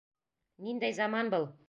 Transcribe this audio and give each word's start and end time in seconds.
Ниндәй 0.69 0.97
заман 1.03 1.31
был? 1.37 1.51